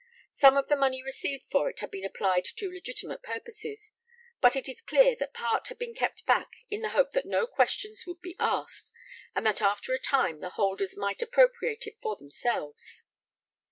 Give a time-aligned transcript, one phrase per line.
[0.33, 3.91] Some of the money received for it had been applied to legitimate purposes,
[4.39, 7.45] but it is clear that part had been kept back in the hope that no
[7.45, 8.91] questions would be asked,
[9.35, 13.03] and that after a time the holders might appropriate it for themselves.